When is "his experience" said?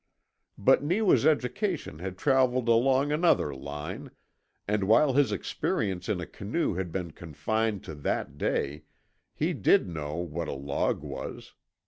5.13-6.09